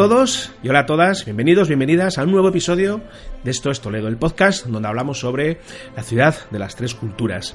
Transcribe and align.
Todos 0.00 0.50
y 0.62 0.68
hola 0.70 0.78
a 0.78 0.86
todas, 0.86 1.26
bienvenidos, 1.26 1.68
bienvenidas 1.68 2.16
a 2.16 2.22
un 2.22 2.30
nuevo 2.30 2.48
episodio 2.48 3.02
de 3.44 3.50
Esto 3.50 3.70
es 3.70 3.82
Toledo, 3.82 4.08
el 4.08 4.16
podcast 4.16 4.64
donde 4.64 4.88
hablamos 4.88 5.20
sobre 5.20 5.60
la 5.94 6.02
ciudad 6.02 6.34
de 6.50 6.58
las 6.58 6.74
tres 6.74 6.94
culturas. 6.94 7.54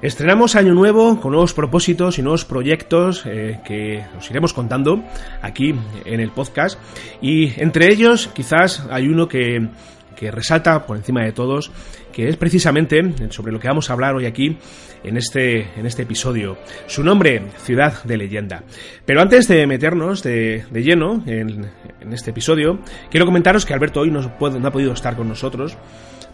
Estrenamos 0.00 0.54
año 0.54 0.72
nuevo 0.72 1.20
con 1.20 1.32
nuevos 1.32 1.52
propósitos 1.52 2.16
y 2.16 2.22
nuevos 2.22 2.44
proyectos 2.44 3.26
eh, 3.26 3.58
que 3.64 4.04
os 4.16 4.30
iremos 4.30 4.52
contando 4.52 5.02
aquí 5.42 5.74
en 6.04 6.20
el 6.20 6.30
podcast 6.30 6.78
y 7.20 7.60
entre 7.60 7.92
ellos 7.92 8.30
quizás 8.32 8.86
hay 8.88 9.08
uno 9.08 9.26
que, 9.26 9.66
que 10.14 10.30
resalta 10.30 10.86
por 10.86 10.96
encima 10.96 11.22
de 11.22 11.32
todos 11.32 11.70
que 12.12 12.28
es 12.28 12.36
precisamente 12.36 13.02
sobre 13.30 13.52
lo 13.52 13.58
que 13.58 13.68
vamos 13.68 13.90
a 13.90 13.92
hablar 13.92 14.14
hoy 14.14 14.26
aquí 14.26 14.56
en 15.02 15.16
este, 15.16 15.68
en 15.76 15.84
este 15.84 16.02
episodio. 16.02 16.56
Su 16.86 17.02
nombre, 17.02 17.42
Ciudad 17.58 18.02
de 18.04 18.16
Leyenda. 18.16 18.62
Pero 19.04 19.20
antes 19.20 19.48
de 19.48 19.66
meternos 19.66 20.22
de, 20.22 20.64
de 20.70 20.82
lleno 20.82 21.22
en, 21.26 21.70
en, 22.00 22.12
este 22.12 22.30
episodio, 22.30 22.78
quiero 23.10 23.26
comentaros 23.26 23.66
que 23.66 23.74
Alberto 23.74 24.00
hoy 24.00 24.10
no, 24.10 24.20
no 24.20 24.68
ha 24.68 24.70
podido 24.70 24.92
estar 24.92 25.16
con 25.16 25.28
nosotros 25.28 25.76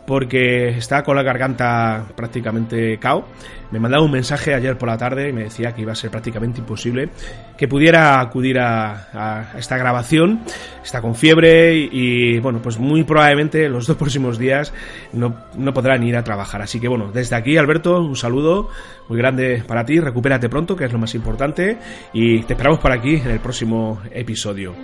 porque 0.06 0.68
está 0.70 1.02
con 1.02 1.16
la 1.16 1.22
garganta 1.22 2.04
prácticamente 2.16 2.98
cao. 2.98 3.26
Me 3.70 3.78
mandaba 3.78 4.02
un 4.02 4.10
mensaje 4.10 4.54
ayer 4.54 4.76
por 4.76 4.88
la 4.88 4.98
tarde 4.98 5.28
y 5.28 5.32
me 5.32 5.44
decía 5.44 5.72
que 5.72 5.82
iba 5.82 5.92
a 5.92 5.94
ser 5.94 6.10
prácticamente 6.10 6.58
imposible 6.60 7.10
que 7.56 7.68
pudiera 7.68 8.20
acudir 8.20 8.58
a, 8.58 9.08
a 9.12 9.58
esta 9.58 9.76
grabación. 9.76 10.40
Está 10.82 11.00
con 11.00 11.14
fiebre 11.14 11.76
y, 11.76 11.88
y, 11.92 12.40
bueno, 12.40 12.60
pues 12.60 12.78
muy 12.78 13.04
probablemente 13.04 13.68
los 13.68 13.86
dos 13.86 13.96
próximos 13.98 14.38
días 14.38 14.72
no, 15.12 15.36
no 15.56 15.72
podrán 15.72 16.02
ir 16.02 16.16
a 16.16 16.24
trabajar. 16.24 16.62
Así 16.62 16.80
que 16.80 16.88
bueno, 16.88 17.12
desde 17.12 17.36
aquí 17.36 17.56
Alberto, 17.56 18.00
un 18.00 18.16
saludo 18.16 18.70
muy 19.08 19.18
grande 19.18 19.62
para 19.66 19.84
ti. 19.84 20.00
Recupérate 20.00 20.48
pronto, 20.48 20.74
que 20.74 20.86
es 20.86 20.92
lo 20.92 20.98
más 20.98 21.14
importante. 21.14 21.78
Y 22.12 22.42
te 22.42 22.54
esperamos 22.54 22.80
por 22.80 22.92
aquí 22.92 23.16
en 23.16 23.30
el 23.30 23.40
próximo 23.40 24.00
episodio. 24.10 24.74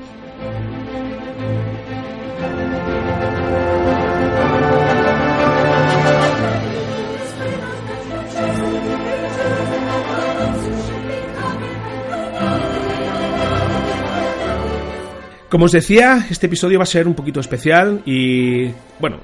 Como 15.57 15.65
os 15.65 15.73
decía, 15.73 16.27
este 16.29 16.49
episodio 16.49 16.79
va 16.79 16.83
a 16.83 16.87
ser 16.87 17.09
un 17.09 17.15
poquito 17.15 17.41
especial 17.41 18.03
y, 18.05 18.67
bueno, 19.01 19.21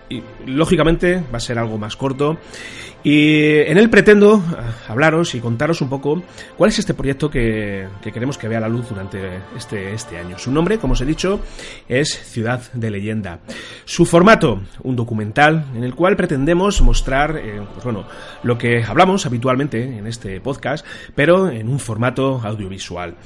lógicamente 0.46 1.22
va 1.30 1.36
a 1.36 1.40
ser 1.40 1.58
algo 1.58 1.76
más 1.76 1.94
corto. 1.94 2.38
Y 3.04 3.58
en 3.58 3.76
él 3.76 3.90
pretendo 3.90 4.42
hablaros 4.88 5.34
y 5.34 5.40
contaros 5.40 5.82
un 5.82 5.90
poco 5.90 6.22
cuál 6.56 6.70
es 6.70 6.78
este 6.78 6.94
proyecto 6.94 7.28
que, 7.28 7.86
que, 8.00 8.12
queremos 8.12 8.38
que 8.38 8.48
vea 8.48 8.60
la 8.60 8.70
luz 8.70 8.88
durante 8.88 9.40
este, 9.54 9.92
este 9.92 10.16
año. 10.16 10.38
Su 10.38 10.50
nombre, 10.50 10.78
como 10.78 10.94
os 10.94 11.02
he 11.02 11.04
dicho, 11.04 11.38
es 11.86 12.08
Ciudad 12.08 12.62
de 12.72 12.90
Leyenda. 12.90 13.40
Su 13.84 14.06
formato, 14.06 14.62
un 14.84 14.96
documental 14.96 15.66
en 15.76 15.84
el 15.84 15.94
cual 15.94 16.16
pretendemos 16.16 16.80
mostrar, 16.80 17.36
eh, 17.36 17.60
pues 17.74 17.84
bueno, 17.84 18.06
lo 18.42 18.56
que 18.56 18.82
hablamos 18.82 19.26
habitualmente 19.26 19.98
en 19.98 20.06
este 20.06 20.40
podcast, 20.40 20.86
pero 21.14 21.50
en 21.50 21.68
un 21.68 21.78
formato 21.78 22.40
audiovisual. 22.42 23.16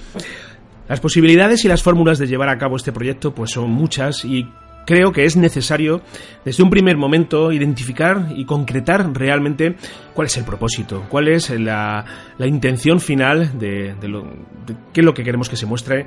Las 0.89 1.01
posibilidades 1.01 1.65
y 1.65 1.69
las 1.69 1.83
fórmulas 1.83 2.19
de 2.19 2.27
llevar 2.27 2.49
a 2.49 2.59
cabo 2.59 2.77
este 2.77 2.93
proyecto 2.93 3.35
pues 3.35 3.51
son 3.51 3.71
muchas 3.71 4.25
y 4.25 4.49
creo 4.87 5.13
que 5.13 5.25
es 5.25 5.37
necesario 5.37 6.01
desde 6.45 6.63
un 6.63 6.71
primer 6.71 6.97
momento 6.97 7.53
identificar 7.53 8.29
y 8.35 8.45
concretar 8.45 9.13
realmente 9.13 9.75
cuál 10.15 10.29
es 10.29 10.37
el 10.37 10.45
propósito, 10.45 11.05
cuál 11.09 11.29
es 11.29 11.51
la, 11.51 12.05
intención 12.39 13.01
final 13.01 13.59
de, 13.59 13.95
de, 14.01 14.09
lo, 14.09 14.23
de, 14.23 14.77
qué 14.93 15.01
es 15.01 15.05
lo 15.05 15.13
que 15.13 15.25
queremos 15.25 15.49
que 15.49 15.57
se 15.57 15.67
muestre 15.67 16.07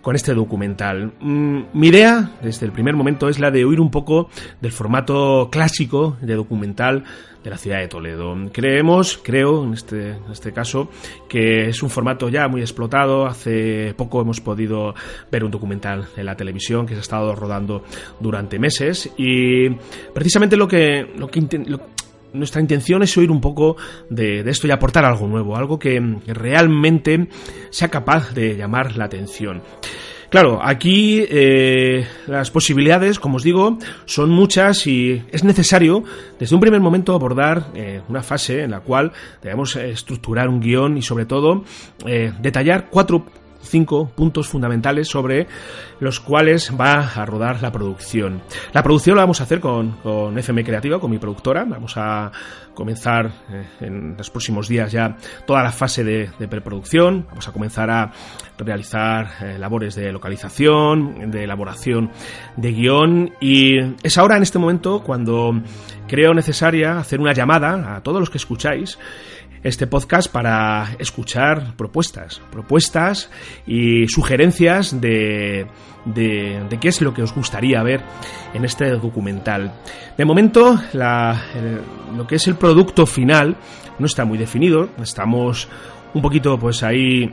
con 0.00 0.14
este 0.14 0.32
documental. 0.32 1.12
Mm, 1.20 1.62
mi 1.74 1.88
idea 1.88 2.30
desde 2.40 2.66
el 2.66 2.72
primer 2.72 2.94
momento 2.94 3.28
es 3.28 3.38
la 3.38 3.50
de 3.50 3.66
huir 3.66 3.80
un 3.80 3.90
poco 3.90 4.30
del 4.60 4.72
formato 4.72 5.48
clásico 5.50 6.16
de 6.22 6.36
documental 6.36 7.04
de 7.42 7.50
la 7.50 7.56
ciudad 7.56 7.78
de 7.78 7.88
Toledo. 7.88 8.34
Creemos, 8.52 9.18
creo, 9.22 9.64
en 9.64 9.74
este, 9.74 10.10
en 10.10 10.32
este 10.32 10.52
caso, 10.52 10.90
que 11.28 11.68
es 11.68 11.82
un 11.82 11.90
formato 11.90 12.28
ya 12.28 12.48
muy 12.48 12.60
explotado. 12.60 13.26
Hace 13.26 13.94
poco 13.96 14.20
hemos 14.20 14.40
podido 14.40 14.94
ver 15.30 15.44
un 15.44 15.50
documental 15.50 16.06
en 16.16 16.26
la 16.26 16.36
televisión 16.36 16.86
que 16.86 16.94
se 16.94 16.98
ha 16.98 17.02
estado 17.02 17.34
rodando 17.34 17.84
durante 18.18 18.58
meses 18.58 19.10
y 19.16 19.70
precisamente 20.12 20.56
lo 20.56 20.68
que, 20.68 21.06
lo 21.16 21.28
que 21.28 21.40
nuestra 22.32 22.60
intención 22.60 23.02
es 23.02 23.16
oír 23.16 23.30
un 23.30 23.40
poco 23.40 23.76
de, 24.08 24.40
esto 24.40 24.66
y 24.66 24.70
aportar 24.70 25.04
algo 25.04 25.26
nuevo, 25.26 25.56
algo 25.56 25.78
que 25.78 26.00
realmente 26.26 27.28
sea 27.70 27.88
capaz 27.88 28.32
de 28.34 28.56
llamar 28.56 28.96
la 28.96 29.06
atención. 29.06 29.62
Claro, 30.30 30.60
aquí 30.62 31.26
eh, 31.28 32.06
las 32.28 32.52
posibilidades, 32.52 33.18
como 33.18 33.38
os 33.38 33.42
digo, 33.42 33.78
son 34.04 34.30
muchas 34.30 34.86
y 34.86 35.24
es 35.32 35.42
necesario 35.42 36.04
desde 36.38 36.54
un 36.54 36.60
primer 36.60 36.80
momento 36.80 37.14
abordar 37.14 37.66
eh, 37.74 38.00
una 38.08 38.22
fase 38.22 38.62
en 38.62 38.70
la 38.70 38.78
cual 38.78 39.10
debemos 39.42 39.74
estructurar 39.74 40.48
un 40.48 40.60
guion 40.60 40.96
y 40.96 41.02
sobre 41.02 41.26
todo 41.26 41.64
eh, 42.06 42.32
detallar 42.40 42.90
cuatro 42.90 43.26
cinco 43.62 44.08
puntos 44.08 44.48
fundamentales 44.48 45.08
sobre 45.08 45.46
los 46.00 46.20
cuales 46.20 46.72
va 46.78 47.10
a 47.14 47.24
rodar 47.26 47.62
la 47.62 47.70
producción. 47.70 48.42
La 48.72 48.82
producción 48.82 49.16
la 49.16 49.22
vamos 49.22 49.40
a 49.40 49.44
hacer 49.44 49.60
con, 49.60 49.92
con 50.02 50.38
FM 50.38 50.64
Creativa, 50.64 50.98
con 50.98 51.10
mi 51.10 51.18
productora. 51.18 51.64
Vamos 51.64 51.94
a 51.96 52.30
comenzar 52.74 53.30
eh, 53.50 53.66
en 53.80 54.16
los 54.16 54.30
próximos 54.30 54.68
días 54.68 54.90
ya 54.90 55.16
toda 55.46 55.62
la 55.62 55.72
fase 55.72 56.04
de, 56.04 56.30
de 56.38 56.48
preproducción. 56.48 57.26
Vamos 57.28 57.46
a 57.48 57.52
comenzar 57.52 57.90
a 57.90 58.12
realizar 58.58 59.30
eh, 59.42 59.58
labores 59.58 59.94
de 59.94 60.12
localización, 60.12 61.30
de 61.30 61.44
elaboración 61.44 62.10
de 62.56 62.72
guion 62.72 63.34
y 63.40 63.78
es 64.02 64.18
ahora 64.18 64.36
en 64.36 64.42
este 64.42 64.58
momento 64.58 65.02
cuando 65.02 65.52
creo 66.06 66.34
necesaria 66.34 66.98
hacer 66.98 67.20
una 67.20 67.32
llamada 67.32 67.96
a 67.96 68.02
todos 68.02 68.20
los 68.20 68.30
que 68.30 68.38
escucháis 68.38 68.98
este 69.62 69.86
podcast 69.86 70.30
para 70.30 70.96
escuchar 70.98 71.76
propuestas, 71.76 72.40
propuestas 72.50 73.30
y 73.66 74.08
sugerencias 74.08 75.00
de, 75.00 75.66
de, 76.04 76.64
de, 76.68 76.80
qué 76.80 76.88
es 76.88 77.00
lo 77.00 77.12
que 77.12 77.22
os 77.22 77.34
gustaría 77.34 77.82
ver 77.82 78.02
en 78.54 78.64
este 78.64 78.90
documental. 78.90 79.72
De 80.16 80.24
momento, 80.24 80.80
la, 80.92 81.42
lo 82.16 82.26
que 82.26 82.36
es 82.36 82.46
el 82.46 82.56
producto 82.56 83.06
final 83.06 83.56
no 83.98 84.06
está 84.06 84.24
muy 84.24 84.38
definido, 84.38 84.88
estamos 85.02 85.68
un 86.14 86.22
poquito 86.22 86.58
pues 86.58 86.82
ahí 86.82 87.30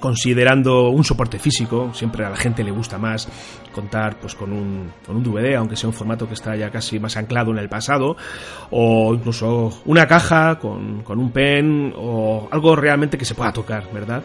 considerando 0.00 0.90
un 0.90 1.04
soporte 1.04 1.38
físico, 1.38 1.90
siempre 1.92 2.24
a 2.24 2.30
la 2.30 2.36
gente 2.36 2.62
le 2.62 2.70
gusta 2.70 2.98
más 2.98 3.28
contar 3.72 4.16
pues 4.18 4.34
con 4.34 4.52
un, 4.52 4.92
con 5.06 5.16
un 5.16 5.22
DVD, 5.22 5.56
aunque 5.56 5.76
sea 5.76 5.88
un 5.88 5.94
formato 5.94 6.26
que 6.26 6.34
está 6.34 6.56
ya 6.56 6.70
casi 6.70 6.98
más 6.98 7.16
anclado 7.16 7.50
en 7.52 7.58
el 7.58 7.68
pasado, 7.68 8.16
o 8.70 9.14
incluso 9.14 9.82
una 9.86 10.06
caja 10.06 10.58
con, 10.58 11.02
con 11.02 11.18
un 11.18 11.30
pen 11.30 11.92
o 11.96 12.48
algo 12.50 12.76
realmente 12.76 13.18
que 13.18 13.24
se 13.24 13.34
pueda 13.34 13.52
tocar, 13.52 13.84
¿verdad? 13.92 14.22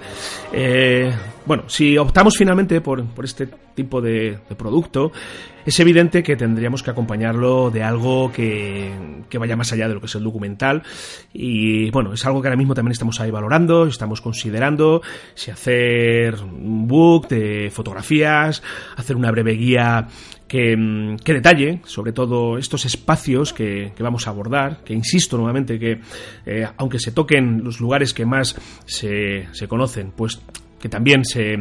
Eh, 0.52 1.12
bueno, 1.46 1.64
si 1.68 1.98
optamos 1.98 2.38
finalmente 2.38 2.82
por, 2.82 3.06
por 3.06 3.26
este 3.26 3.48
tipo 3.76 4.02
de, 4.02 4.38
producto, 4.58 5.12
es 5.66 5.80
evidente 5.80 6.24
que 6.24 6.36
tendríamos 6.36 6.84
que 6.84 6.92
acompañarlo 6.92 7.72
de 7.72 7.84
algo 7.84 8.32
que, 8.32 8.92
que, 9.30 9.38
vaya 9.38 9.56
más 9.56 9.72
allá 9.74 9.88
de 9.88 9.96
lo 9.96 10.00
que 10.00 10.06
es 10.06 10.16
el 10.16 10.24
documental. 10.24 10.84
Y 11.34 11.90
bueno, 11.92 12.14
es 12.14 12.26
algo 12.26 12.42
que 12.42 12.48
ahora 12.48 12.58
mismo 12.58 12.74
también 12.74 12.92
estamos 12.92 13.20
ahí 13.20 13.32
valorando, 13.32 13.88
estamos 13.88 14.22
considerando 14.22 15.02
si 15.34 15.52
hacer 15.52 16.36
un 16.36 16.88
book 16.88 17.28
de 17.28 17.70
fotografías, 17.72 18.62
hacer 18.96 19.16
una 19.16 19.32
breve 19.32 19.54
guía 19.54 20.08
que, 20.48 21.18
que, 21.24 21.34
detalle 21.34 21.82
sobre 21.86 22.12
todo 22.12 22.60
estos 22.60 22.86
espacios 22.86 23.54
que, 23.54 23.92
que, 23.96 24.04
vamos 24.04 24.28
a 24.28 24.30
abordar, 24.30 24.84
que 24.84 24.94
insisto 24.94 25.36
nuevamente 25.36 25.80
que 25.80 26.00
eh, 26.46 26.68
aunque 26.78 27.00
se 27.00 27.12
toquen 27.12 27.64
los 27.64 27.80
lugares 27.80 28.14
que 28.14 28.26
más 28.26 28.56
se, 28.86 29.48
se 29.52 29.68
conocen, 29.68 30.12
pues 30.16 30.40
que 30.84 30.90
también 30.90 31.24
se, 31.24 31.58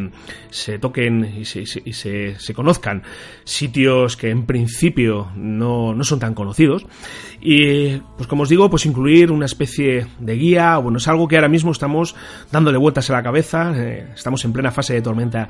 se 0.51 0.81
toquen 0.81 1.37
y, 1.39 1.45
se, 1.45 1.65
se, 1.65 2.55
conozcan 2.55 3.05
sitios 3.45 4.17
que 4.17 4.31
en 4.31 4.47
principio 4.47 5.31
no, 5.37 5.95
no, 5.95 6.03
son 6.03 6.19
tan 6.19 6.35
conocidos. 6.35 6.85
Y 7.41 7.99
pues 8.17 8.27
como 8.27 8.43
os 8.43 8.49
digo, 8.49 8.69
pues 8.69 8.85
incluir 8.85 9.31
una 9.31 9.47
especie 9.47 10.09
de 10.19 10.35
guía, 10.35 10.77
bueno, 10.79 10.99
es 10.99 11.07
algo 11.07 11.29
que 11.29 11.37
ahora 11.37 11.49
mismo 11.49 11.71
estamos 11.71 12.17
dándole 12.51 12.79
vueltas 12.79 13.11
a 13.11 13.13
la 13.13 13.23
cabeza, 13.23 13.73
eh, 13.77 14.09
estamos 14.13 14.45
en 14.45 14.53
plena 14.53 14.73
fase 14.73 14.95
de 14.95 15.03
tormenta 15.03 15.49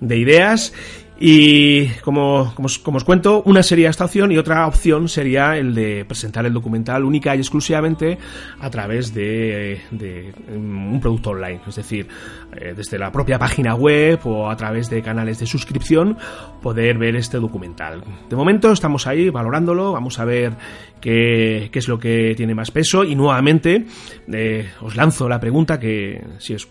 de 0.00 0.18
ideas 0.18 0.74
y 1.18 1.86
como, 2.00 2.52
como, 2.54 2.68
como, 2.82 2.96
os 2.96 3.04
cuento, 3.04 3.42
una 3.46 3.62
sería 3.62 3.90
esta 3.90 4.04
opción 4.04 4.32
y 4.32 4.36
otra 4.36 4.66
opción 4.66 5.08
sería 5.08 5.56
el 5.56 5.74
de 5.74 6.04
presentar 6.04 6.44
el 6.44 6.52
documental 6.52 7.04
única 7.04 7.36
y 7.36 7.38
exclusivamente 7.38 8.18
a 8.58 8.68
través 8.68 9.14
de, 9.14 9.80
de 9.92 10.34
un 10.48 10.98
producto 11.00 11.30
online, 11.30 11.60
es 11.66 11.76
decir, 11.76 12.08
eh, 12.56 12.74
desde 12.76 12.98
la 12.98 13.12
propia 13.12 13.38
página 13.38 13.74
web 13.74 14.20
o 14.24 14.50
a 14.50 14.56
través 14.56 14.90
de 14.90 15.02
canales 15.02 15.38
de 15.38 15.46
suscripción 15.46 16.18
poder 16.60 16.98
ver 16.98 17.14
este 17.14 17.38
documental. 17.38 18.02
De 18.28 18.34
momento 18.34 18.72
estamos 18.72 19.06
ahí 19.06 19.30
valorándolo, 19.30 19.92
vamos 19.92 20.18
a 20.18 20.24
ver 20.24 20.54
qué, 21.00 21.68
qué 21.72 21.78
es 21.78 21.86
lo 21.86 21.98
que 21.98 22.34
tiene 22.36 22.54
más 22.56 22.72
peso 22.72 23.04
y 23.04 23.14
nuevamente 23.14 23.86
eh, 24.32 24.68
os 24.80 24.96
lanzo 24.96 25.28
la 25.28 25.38
pregunta 25.38 25.78
que 25.78 26.24
si 26.38 26.54
es 26.54 26.66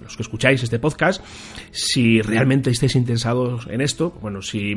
los 0.00 0.16
que 0.16 0.22
escucháis 0.22 0.62
este 0.62 0.78
podcast, 0.78 1.24
si 1.70 2.20
realmente 2.22 2.70
estáis 2.70 2.96
interesados 2.96 3.66
en 3.68 3.80
esto, 3.80 4.16
bueno, 4.20 4.42
si, 4.42 4.74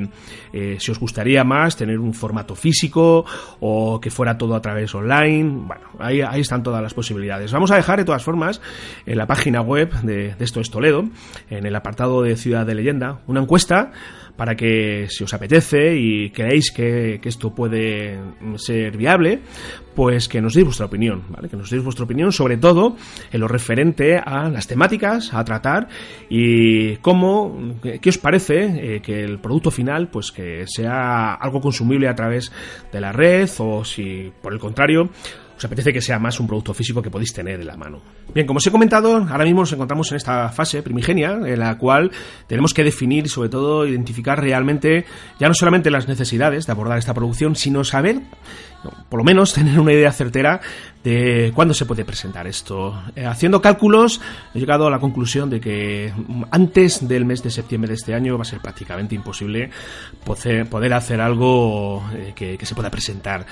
eh, 0.53 0.77
si 0.79 0.91
os 0.91 0.99
gustaría 0.99 1.43
más 1.43 1.75
tener 1.75 1.99
un 1.99 2.13
formato 2.13 2.55
físico 2.55 3.25
o 3.59 3.99
que 3.99 4.09
fuera 4.09 4.37
todo 4.37 4.55
a 4.55 4.61
través 4.61 4.93
online, 4.95 5.65
bueno, 5.67 5.83
ahí, 5.99 6.21
ahí 6.21 6.41
están 6.41 6.63
todas 6.63 6.81
las 6.81 6.93
posibilidades. 6.93 7.51
Vamos 7.51 7.71
a 7.71 7.75
dejar 7.75 7.99
de 7.99 8.05
todas 8.05 8.23
formas 8.23 8.61
en 9.05 9.17
la 9.17 9.27
página 9.27 9.61
web 9.61 9.91
de, 10.01 10.35
de 10.35 10.45
Esto 10.45 10.59
es 10.59 10.69
Toledo, 10.69 11.05
en 11.49 11.65
el 11.65 11.75
apartado 11.75 12.21
de 12.21 12.35
Ciudad 12.35 12.65
de 12.65 12.75
Leyenda, 12.75 13.21
una 13.27 13.41
encuesta 13.41 13.91
para 14.41 14.55
que 14.55 15.05
si 15.07 15.23
os 15.23 15.31
apetece 15.35 15.95
y 15.95 16.31
creéis 16.31 16.71
que, 16.71 17.21
esto 17.23 17.53
puede 17.53 18.19
ser 18.55 18.97
viable, 18.97 19.39
pues 19.93 20.27
que 20.27 20.41
nos 20.41 20.55
deis 20.55 20.65
vuestra 20.65 20.87
opinión, 20.87 21.25
¿vale? 21.29 21.47
Que 21.47 21.55
nos 21.55 21.69
deis 21.69 21.83
vuestra 21.83 22.05
opinión 22.05 22.31
sobre 22.31 22.57
todo 22.57 22.95
en 23.31 23.39
lo 23.39 23.47
referente 23.47 24.17
a 24.17 24.49
las 24.49 24.65
temáticas 24.65 25.31
a 25.35 25.45
tratar 25.45 25.89
y 26.27 26.95
cómo, 26.97 27.75
qué 27.83 28.09
os 28.09 28.17
parece 28.17 28.95
eh, 28.95 29.01
que 29.03 29.23
el 29.23 29.37
producto 29.37 29.69
final 29.69 30.07
pues 30.07 30.31
que 30.31 30.65
sea 30.65 31.35
algo 31.35 31.61
consumible 31.61 32.07
a 32.07 32.15
través 32.15 32.51
de 32.91 32.99
la 32.99 33.11
red 33.11 33.47
o 33.59 33.85
si 33.85 34.31
por 34.41 34.53
el 34.53 34.59
contrario 34.59 35.11
os 35.61 35.65
apetece 35.65 35.93
que 35.93 36.01
sea 36.01 36.17
más 36.17 36.39
un 36.39 36.47
producto 36.47 36.73
físico 36.73 37.03
que 37.03 37.11
podéis 37.11 37.33
tener 37.33 37.59
en 37.59 37.67
la 37.67 37.77
mano. 37.77 38.01
Bien, 38.33 38.47
como 38.47 38.57
os 38.57 38.65
he 38.65 38.71
comentado, 38.71 39.17
ahora 39.17 39.45
mismo 39.45 39.61
nos 39.61 39.71
encontramos 39.71 40.09
en 40.09 40.17
esta 40.17 40.49
fase 40.49 40.81
primigenia 40.81 41.33
en 41.33 41.59
la 41.59 41.77
cual 41.77 42.09
tenemos 42.47 42.73
que 42.73 42.83
definir 42.83 43.27
y 43.27 43.29
sobre 43.29 43.49
todo 43.49 43.85
identificar 43.85 44.41
realmente 44.41 45.05
ya 45.39 45.47
no 45.47 45.53
solamente 45.53 45.91
las 45.91 46.07
necesidades 46.07 46.65
de 46.65 46.71
abordar 46.71 46.97
esta 46.97 47.13
producción, 47.13 47.55
sino 47.55 47.83
saber, 47.83 48.21
por 49.07 49.19
lo 49.19 49.23
menos 49.23 49.53
tener 49.53 49.79
una 49.79 49.93
idea 49.93 50.11
certera 50.11 50.61
de 51.03 51.51
cuándo 51.53 51.75
se 51.75 51.85
puede 51.85 52.05
presentar 52.05 52.47
esto. 52.47 52.99
Eh, 53.15 53.27
haciendo 53.27 53.61
cálculos, 53.61 54.19
he 54.55 54.59
llegado 54.59 54.87
a 54.87 54.89
la 54.89 54.97
conclusión 54.97 55.51
de 55.51 55.61
que 55.61 56.11
antes 56.49 57.07
del 57.07 57.23
mes 57.23 57.43
de 57.43 57.51
septiembre 57.51 57.89
de 57.89 57.95
este 57.97 58.15
año 58.15 58.35
va 58.35 58.41
a 58.41 58.45
ser 58.45 58.61
prácticamente 58.61 59.13
imposible 59.13 59.69
poder 60.25 60.93
hacer 60.95 61.21
algo 61.21 62.03
eh, 62.15 62.33
que 62.33 62.65
se 62.65 62.73
pueda 62.73 62.89
presentar. 62.89 63.45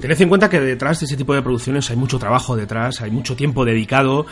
Tened 0.00 0.20
en 0.20 0.28
cuenta 0.28 0.48
que 0.48 0.60
detrás 0.60 1.00
de 1.00 1.06
ese 1.06 1.16
tipo 1.16 1.34
de 1.34 1.42
producciones 1.42 1.90
hay 1.90 1.96
mucho 1.96 2.20
trabajo 2.20 2.54
detrás, 2.54 3.00
hay 3.00 3.10
mucho 3.10 3.34
tiempo 3.34 3.64
dedicado, 3.64 4.26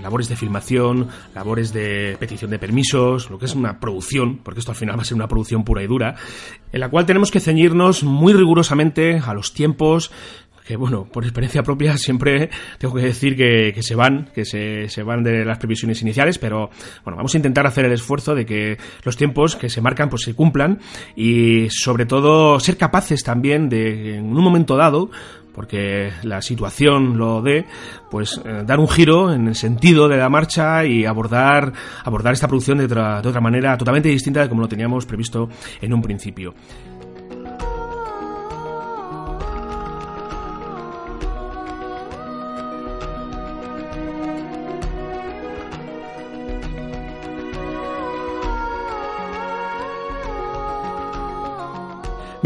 labores 0.00 0.28
de 0.28 0.36
filmación, 0.36 1.08
labores 1.34 1.72
de 1.72 2.16
petición 2.20 2.52
de 2.52 2.60
permisos, 2.60 3.28
lo 3.28 3.36
que 3.36 3.46
es 3.46 3.54
una 3.56 3.80
producción, 3.80 4.38
porque 4.44 4.60
esto 4.60 4.70
al 4.70 4.76
final 4.76 4.96
va 4.96 5.02
a 5.02 5.04
ser 5.04 5.16
una 5.16 5.26
producción 5.26 5.64
pura 5.64 5.82
y 5.82 5.88
dura, 5.88 6.14
en 6.70 6.78
la 6.78 6.88
cual 6.88 7.04
tenemos 7.04 7.32
que 7.32 7.40
ceñirnos 7.40 8.04
muy 8.04 8.32
rigurosamente 8.32 9.20
a 9.24 9.34
los 9.34 9.52
tiempos, 9.52 10.12
que 10.66 10.76
bueno, 10.76 11.04
por 11.04 11.24
experiencia 11.24 11.62
propia 11.62 11.96
siempre 11.96 12.50
tengo 12.78 12.94
que 12.94 13.02
decir 13.02 13.36
que, 13.36 13.72
que 13.72 13.82
se 13.82 13.94
van, 13.94 14.30
que 14.34 14.44
se, 14.44 14.88
se, 14.88 15.02
van 15.02 15.22
de 15.22 15.44
las 15.44 15.58
previsiones 15.58 16.02
iniciales, 16.02 16.38
pero 16.38 16.70
bueno, 17.04 17.16
vamos 17.16 17.34
a 17.34 17.38
intentar 17.38 17.66
hacer 17.66 17.84
el 17.84 17.92
esfuerzo 17.92 18.34
de 18.34 18.44
que 18.44 18.76
los 19.04 19.16
tiempos 19.16 19.56
que 19.56 19.70
se 19.70 19.80
marcan 19.80 20.10
pues 20.10 20.22
se 20.22 20.34
cumplan 20.34 20.80
y 21.14 21.68
sobre 21.70 22.04
todo 22.04 22.58
ser 22.58 22.76
capaces 22.76 23.22
también 23.22 23.68
de 23.68 24.16
en 24.16 24.24
un 24.24 24.42
momento 24.42 24.76
dado 24.76 25.10
porque 25.54 26.12
la 26.22 26.42
situación 26.42 27.16
lo 27.16 27.40
dé, 27.40 27.64
pues 28.10 28.38
eh, 28.44 28.62
dar 28.66 28.78
un 28.78 28.88
giro 28.88 29.32
en 29.32 29.48
el 29.48 29.54
sentido 29.54 30.06
de 30.06 30.18
la 30.18 30.28
marcha 30.28 30.84
y 30.84 31.06
abordar, 31.06 31.72
abordar 32.04 32.34
esta 32.34 32.46
producción 32.46 32.76
de 32.76 32.84
otra, 32.84 33.22
de 33.22 33.28
otra 33.30 33.40
manera 33.40 33.78
totalmente 33.78 34.10
distinta 34.10 34.42
de 34.42 34.50
como 34.50 34.60
lo 34.60 34.68
teníamos 34.68 35.06
previsto 35.06 35.48
en 35.80 35.94
un 35.94 36.02
principio. 36.02 36.52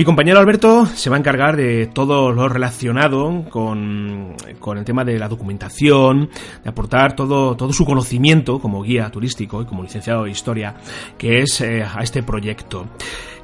Mi 0.01 0.05
compañero 0.07 0.39
Alberto 0.39 0.87
se 0.87 1.11
va 1.11 1.17
a 1.17 1.19
encargar 1.19 1.57
de 1.57 1.87
todo 1.87 2.33
lo 2.33 2.49
relacionado 2.49 3.45
con, 3.51 4.35
con, 4.59 4.79
el 4.79 4.85
tema 4.87 5.05
de 5.05 5.19
la 5.19 5.29
documentación, 5.29 6.31
de 6.65 6.71
aportar 6.71 7.15
todo, 7.15 7.55
todo 7.55 7.71
su 7.75 7.85
conocimiento 7.85 8.61
como 8.61 8.83
guía 8.83 9.11
turístico 9.11 9.61
y 9.61 9.67
como 9.67 9.83
licenciado 9.83 10.25
de 10.25 10.31
historia 10.31 10.75
que 11.19 11.41
es 11.41 11.61
eh, 11.61 11.83
a 11.83 12.03
este 12.03 12.23
proyecto. 12.23 12.87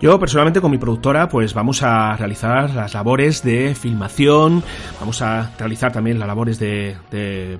Yo 0.01 0.19
personalmente 0.19 0.61
con 0.61 0.71
mi 0.71 0.79
productora 0.79 1.29
pues 1.29 1.55
vamos 1.55 1.83
a 1.83 2.17
realizar 2.17 2.71
las 2.75 2.93
labores 2.93 3.43
de 3.43 3.75
filmación, 3.75 4.63
vamos 5.01 5.23
a 5.23 5.55
realizar 5.59 5.91
también 5.91 6.19
las 6.19 6.29
labores 6.29 6.59
de, 6.59 6.97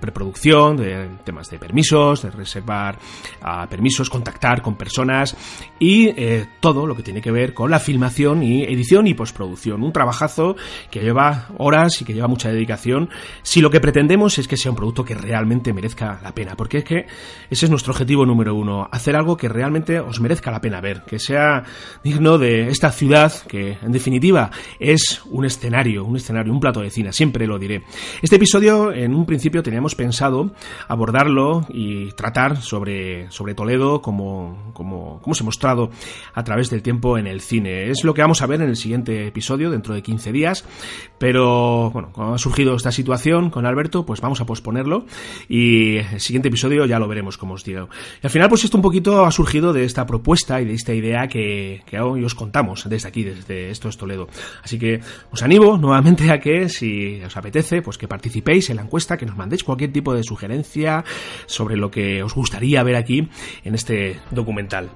preproducción, 0.01 0.77
de 0.77 1.09
temas 1.25 1.49
de 1.49 1.59
permisos, 1.59 2.23
de 2.23 2.31
reservar 2.31 2.99
uh, 3.43 3.67
permisos, 3.69 4.11
contactar 4.11 4.61
con 4.61 4.77
personas 4.77 5.35
y 5.79 6.09
eh, 6.09 6.47
todo 6.61 6.87
lo 6.87 6.95
que 6.95 7.03
tiene 7.03 7.23
que 7.23 7.31
ver 7.31 7.55
con 7.55 7.71
la 7.71 7.79
filmación 7.79 8.43
y 8.43 8.65
y 8.87 9.15
postproducción. 9.15 9.83
Un 9.83 9.93
trabajazo 9.93 10.57
que 10.91 11.01
lleva 11.01 11.49
horas 11.59 12.01
y 12.01 12.05
que 12.05 12.15
lleva 12.15 12.29
mucha 12.29 12.51
dedicación 12.51 13.11
si 13.43 13.61
lo 13.61 13.71
que 13.71 13.81
pretendemos 13.81 14.39
es 14.39 14.47
que 14.47 14.57
sea 14.57 14.71
un 14.71 14.77
producto 14.77 15.05
que 15.05 15.15
realmente 15.15 15.73
merezca 15.73 16.21
la 16.23 16.33
pena, 16.35 16.57
porque 16.57 16.79
es 16.79 16.85
que 16.85 17.07
ese 17.51 17.67
es 17.67 17.71
nuestro 17.71 17.93
objetivo 17.93 18.25
número 18.25 18.55
uno, 18.55 18.89
hacer 18.93 19.17
algo 19.17 19.37
que 19.37 19.49
realmente 19.49 19.99
os 19.99 20.21
merezca 20.21 20.51
la 20.51 20.61
pena 20.61 20.81
ver, 20.81 21.03
que 21.03 21.19
sea 21.19 21.65
digno 22.05 22.39
de 22.39 22.69
esta 22.69 22.93
ciudad 22.93 23.33
que 23.49 23.79
en 23.83 23.93
definitiva 23.93 24.51
es 24.79 25.23
un 25.27 25.45
escenario, 25.45 26.05
un 26.05 26.17
escenario, 26.17 26.53
un 26.53 26.61
plato 26.61 26.81
de 26.81 26.91
cine, 26.91 27.13
siempre 27.13 27.47
lo 27.47 27.59
diré. 27.59 27.83
Este 28.23 28.37
episodio 28.37 28.93
en 28.93 29.15
un 29.15 29.27
principio 29.27 29.63
teníamos 29.63 29.95
pensado 29.95 30.53
abordarlo 30.87 31.67
y 31.69 32.13
tratar 32.13 32.63
sobre, 32.63 33.31
sobre 33.31 33.55
Toledo 33.55 34.01
como, 34.01 34.71
como, 34.73 35.21
como 35.21 35.35
se 35.35 35.43
ha 35.43 35.47
mostrado 35.47 35.91
a 36.35 36.45
través 36.45 36.71
del 36.71 36.83
tiempo 36.83 37.19
en 37.19 37.27
el 37.27 37.41
cine. 37.41 37.91
Es 37.91 38.05
lo 38.05 38.15
que 38.15 38.23
vamos 38.23 38.43
a 38.43 38.47
ver 38.47 38.61
en 38.61 38.66
en 38.67 38.71
el 38.71 38.77
siguiente 38.77 39.27
episodio, 39.27 39.71
dentro 39.71 39.95
de 39.95 40.03
15 40.03 40.33
días, 40.33 40.65
pero 41.19 41.91
bueno, 41.91 42.13
como 42.13 42.35
ha 42.35 42.39
surgido 42.39 42.75
esta 42.77 42.93
situación 42.93 43.51
con 43.51 43.65
Alberto, 43.67 44.05
pues 44.05 44.21
vamos 44.21 44.41
a 44.41 44.47
posponerlo 44.47 45.07
y 45.49 45.97
el 45.97 46.21
siguiente 46.21 46.49
episodio 46.49 46.85
ya 46.85 46.99
lo 46.99 47.09
veremos, 47.09 47.39
como 47.39 47.55
os 47.55 47.65
digo. 47.65 47.89
Y 48.23 48.27
al 48.27 48.31
final, 48.31 48.49
pues 48.49 48.65
esto 48.65 48.77
un 48.77 48.83
poquito 48.83 49.25
ha 49.25 49.31
surgido 49.31 49.73
de 49.73 49.85
esta 49.85 50.05
propuesta 50.07 50.61
y 50.61 50.65
de 50.65 50.75
esta 50.75 50.93
idea 50.93 51.29
que, 51.29 51.83
hoy 52.01 52.25
os 52.25 52.35
contamos 52.35 52.89
desde 52.89 53.09
aquí, 53.09 53.25
desde 53.25 53.71
Esto 53.71 53.89
es 53.89 53.97
Toledo. 53.97 54.29
Así 54.63 54.79
que 54.79 55.01
os 55.31 55.43
animo 55.43 55.79
nuevamente 55.79 56.31
a 56.31 56.39
que, 56.39 56.69
si 56.69 57.23
os 57.23 57.37
apetece, 57.37 57.83
pues 57.83 57.99
que 57.99 58.09
participéis 58.09 58.71
en 58.71 58.77
la 58.77 58.83
encuesta, 58.83 59.17
que 59.17 59.27
nos 59.27 59.37
mandéis 59.37 59.65
cualquier 59.65 59.93
tipo 59.93 60.15
de 60.15 60.23
sugerencia 60.23 61.05
sobre 61.47 61.77
lo 61.77 61.91
que 61.91 62.23
os 62.23 62.35
gustaría 62.35 62.83
ver 62.83 62.97
aquí 62.97 63.29
en 63.65 63.75
este 63.75 64.19
documental. 64.31 64.91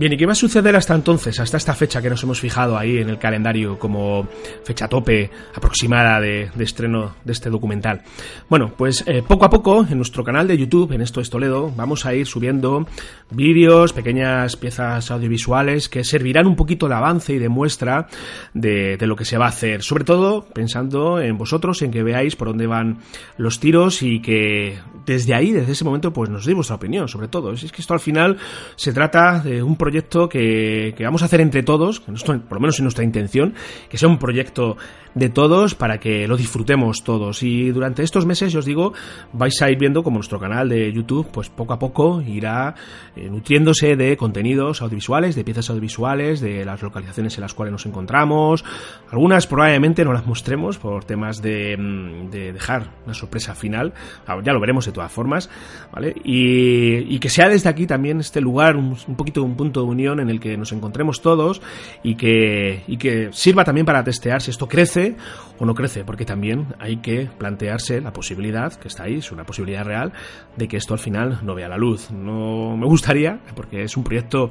Bien, 0.00 0.14
¿y 0.14 0.16
qué 0.16 0.24
va 0.24 0.32
a 0.32 0.34
suceder 0.34 0.74
hasta 0.76 0.94
entonces, 0.94 1.38
hasta 1.40 1.58
esta 1.58 1.74
fecha 1.74 2.00
que 2.00 2.08
nos 2.08 2.22
hemos 2.22 2.40
fijado 2.40 2.78
ahí 2.78 2.96
en 2.96 3.10
el 3.10 3.18
calendario 3.18 3.78
como 3.78 4.26
fecha 4.64 4.88
tope 4.88 5.30
aproximada 5.54 6.18
de, 6.18 6.50
estreno 6.58 7.16
de 7.22 7.32
este 7.34 7.50
documental? 7.50 8.00
Bueno, 8.48 8.72
pues 8.74 9.04
eh, 9.06 9.22
poco 9.22 9.44
a 9.44 9.50
poco 9.50 9.84
en 9.86 9.98
nuestro 9.98 10.24
canal 10.24 10.48
de 10.48 10.56
YouTube, 10.56 10.92
en 10.92 11.02
Esto 11.02 11.20
es 11.20 11.28
Toledo, 11.28 11.70
vamos 11.76 12.06
a 12.06 12.14
ir 12.14 12.26
subiendo 12.26 12.86
vídeos, 13.30 13.92
pequeñas 13.92 14.56
piezas 14.56 15.10
audiovisuales 15.10 15.90
que 15.90 16.02
servirán 16.02 16.46
un 16.46 16.56
poquito 16.56 16.88
de 16.88 16.94
avance 16.94 17.34
y 17.34 17.38
de 17.38 17.50
muestra 17.50 18.06
de, 18.54 18.96
lo 19.02 19.16
que 19.16 19.26
se 19.26 19.36
va 19.36 19.44
a 19.44 19.48
hacer. 19.50 19.82
Sobre 19.82 20.04
todo 20.04 20.46
pensando 20.46 21.20
en 21.20 21.36
vosotros, 21.36 21.82
en 21.82 21.90
que 21.90 22.02
veáis 22.02 22.36
por 22.36 22.48
dónde 22.48 22.66
van 22.66 23.00
los 23.36 23.60
tiros 23.60 24.02
y 24.02 24.22
que 24.22 24.78
desde 25.04 25.34
ahí, 25.34 25.50
desde 25.50 25.72
ese 25.72 25.84
momento, 25.84 26.10
pues 26.10 26.30
nos 26.30 26.46
deis 26.46 26.56
vuestra 26.56 26.76
opinión, 26.76 27.06
sobre 27.06 27.28
todo. 27.28 27.52
Es 27.52 27.70
que 27.70 27.82
esto 27.82 27.92
al 27.92 28.00
final 28.00 28.38
se 28.76 28.94
trata 28.94 29.40
de 29.40 29.62
un 29.62 29.76
proyecto 29.76 29.89
que, 30.28 30.94
vamos 31.00 31.22
a 31.22 31.26
hacer 31.26 31.40
entre 31.40 31.62
todos, 31.62 32.00
por 32.00 32.52
lo 32.52 32.60
menos 32.60 32.78
en 32.78 32.84
nuestra 32.84 33.04
intención, 33.04 33.54
que 33.88 33.98
sea 33.98 34.08
un 34.08 34.18
proyecto 34.18 34.76
de 35.14 35.28
todos 35.28 35.74
para 35.74 35.98
que 35.98 36.26
lo 36.28 36.36
disfrutemos 36.36 37.02
todos. 37.04 37.42
Y 37.42 37.70
durante 37.70 38.02
estos 38.02 38.26
meses, 38.26 38.52
yo 38.52 38.60
os 38.60 38.64
digo, 38.64 38.92
vais 39.32 39.60
a 39.62 39.70
ir 39.70 39.78
viendo 39.78 40.02
como 40.02 40.16
nuestro 40.18 40.38
canal 40.38 40.68
de 40.68 40.92
YouTube, 40.92 41.28
pues 41.32 41.48
poco 41.48 41.72
a 41.72 41.78
poco 41.78 42.22
irá 42.22 42.74
eh, 43.16 43.28
nutriéndose 43.28 43.96
de 43.96 44.16
contenidos 44.16 44.82
audiovisuales, 44.82 45.34
de 45.34 45.44
piezas 45.44 45.68
audiovisuales, 45.70 46.40
de 46.40 46.64
las 46.64 46.82
localizaciones 46.82 47.36
en 47.36 47.42
las 47.42 47.54
cuales 47.54 47.72
nos 47.72 47.86
encontramos. 47.86 48.64
Algunas 49.10 49.46
probablemente 49.46 50.04
no 50.04 50.12
las 50.12 50.26
mostremos 50.26 50.78
por 50.78 51.04
temas 51.04 51.42
de, 51.42 51.76
mm, 51.76 52.30
dejar 52.30 52.90
una 53.04 53.14
sorpresa 53.14 53.54
final. 53.54 53.92
Ah, 54.26 54.38
ya 54.44 54.52
lo 54.52 54.60
veremos 54.60 54.86
de 54.86 54.92
todas 54.92 55.10
formas, 55.10 55.50
¿vale? 55.92 56.14
Y, 56.24 57.18
que 57.20 57.28
sea 57.28 57.50
desde 57.50 57.68
aquí 57.68 57.86
también 57.86 58.18
este 58.20 58.40
lugar, 58.40 58.76
un 58.76 58.96
poquito 59.14 59.42
un 59.42 59.54
punto 59.54 59.79
de 59.82 59.88
unión 59.88 60.20
en 60.20 60.30
el 60.30 60.40
que 60.40 60.56
nos 60.56 60.72
encontremos 60.72 61.20
todos 61.20 61.60
y 62.02 62.16
que, 62.16 62.82
y 62.86 62.96
que 62.96 63.30
sirva 63.32 63.64
también 63.64 63.86
para 63.86 64.04
testear 64.04 64.42
si 64.42 64.50
esto 64.50 64.68
crece 64.68 65.16
o 65.58 65.66
no 65.66 65.74
crece, 65.74 66.04
porque 66.04 66.24
también 66.24 66.66
hay 66.78 66.98
que 66.98 67.28
plantearse 67.38 68.00
la 68.00 68.12
posibilidad, 68.12 68.72
que 68.74 68.88
está 68.88 69.04
ahí, 69.04 69.16
es 69.16 69.32
una 69.32 69.44
posibilidad 69.44 69.84
real, 69.84 70.12
de 70.56 70.68
que 70.68 70.76
esto 70.76 70.94
al 70.94 71.00
final 71.00 71.40
no 71.42 71.54
vea 71.54 71.68
la 71.68 71.76
luz. 71.76 72.10
No 72.10 72.76
me 72.76 72.86
gustaría, 72.86 73.40
porque 73.54 73.82
es 73.82 73.96
un 73.96 74.04
proyecto 74.04 74.50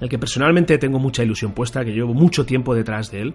el 0.00 0.08
que 0.08 0.18
personalmente 0.18 0.78
tengo 0.78 0.98
mucha 0.98 1.22
ilusión 1.22 1.52
puesta, 1.52 1.84
que 1.84 1.92
llevo 1.92 2.14
mucho 2.14 2.44
tiempo 2.44 2.74
detrás 2.74 3.10
de 3.10 3.22
él. 3.22 3.34